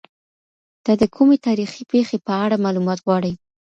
[0.83, 3.33] ته د کومې تاريخي پېښې په اړه معلومات غواړې؟